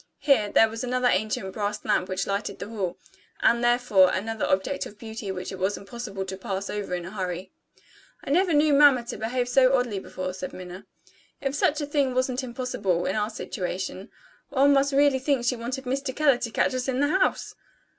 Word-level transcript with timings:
Here, 0.17 0.49
there 0.49 0.67
was 0.67 0.83
another 0.83 1.09
ancient 1.09 1.53
brass 1.53 1.85
lamp 1.85 2.09
which 2.09 2.25
lighted 2.25 2.57
the 2.57 2.69
hall; 2.69 2.97
and, 3.41 3.63
therefore, 3.63 4.09
another 4.09 4.47
object 4.47 4.87
of 4.87 4.97
beauty 4.97 5.31
which 5.31 5.51
it 5.51 5.59
was 5.59 5.77
impossible 5.77 6.25
to 6.25 6.37
pass 6.37 6.71
over 6.71 6.95
in 6.95 7.05
a 7.05 7.11
hurry. 7.11 7.51
"I 8.23 8.31
never 8.31 8.51
knew 8.51 8.73
mamma 8.73 9.03
to 9.05 9.17
behave 9.17 9.47
so 9.47 9.77
oddly 9.77 9.99
before," 9.99 10.33
said 10.33 10.53
Minna. 10.53 10.87
"If 11.39 11.53
such 11.53 11.81
a 11.81 11.85
thing 11.85 12.15
wasn't 12.15 12.41
impossible, 12.43 13.05
in 13.05 13.15
our 13.15 13.29
situation, 13.29 14.09
one 14.49 14.73
would 14.73 14.91
really 14.91 15.19
think 15.19 15.45
she 15.45 15.55
wanted 15.55 15.83
Mr. 15.85 16.15
Keller 16.15 16.37
to 16.39 16.49
catch 16.49 16.73
us 16.73 16.87
in 16.87 16.99
the 16.99 17.19
house!" 17.19 17.53